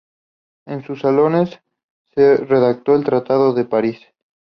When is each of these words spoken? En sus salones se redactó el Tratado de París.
En 0.65 0.83
sus 0.83 1.01
salones 1.01 1.59
se 2.15 2.37
redactó 2.37 2.95
el 2.95 3.03
Tratado 3.03 3.53
de 3.53 3.65
París. 3.65 3.99